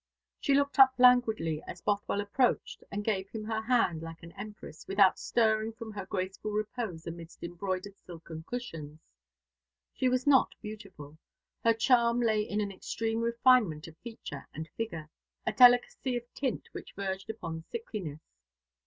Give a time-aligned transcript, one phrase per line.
[0.39, 4.87] She looked up languidly as Bothwell approached, and gave him her hand, like an empress,
[4.87, 8.99] without stirring from her graceful repose amidst embroidered silken cushions.
[9.93, 11.19] She was not beautiful.
[11.63, 15.07] Her charm lay in an extreme refinement of feature and figure,
[15.45, 18.23] a delicacy of tint which verged upon sickliness.